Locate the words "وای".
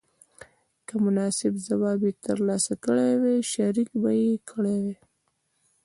3.21-3.39, 4.83-4.97